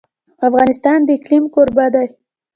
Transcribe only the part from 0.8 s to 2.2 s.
د اقلیم کوربه دی.